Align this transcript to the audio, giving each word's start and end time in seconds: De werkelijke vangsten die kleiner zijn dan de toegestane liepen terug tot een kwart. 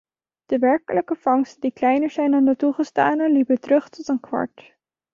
De 0.45 0.59
werkelijke 0.59 1.15
vangsten 1.15 1.61
die 1.61 1.71
kleiner 1.71 2.09
zijn 2.09 2.31
dan 2.31 2.45
de 2.45 2.55
toegestane 2.55 3.31
liepen 3.31 3.59
terug 3.61 3.89
tot 3.89 4.07
een 4.07 4.19
kwart. 4.19 4.75